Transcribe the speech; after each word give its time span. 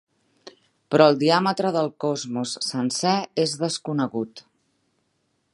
Però 0.93 1.05
el 1.11 1.19
diàmetre 1.23 1.71
del 1.75 1.91
cosmos 2.05 2.57
sencer 2.71 3.15
és 3.47 3.57
desconegut. 3.69 4.47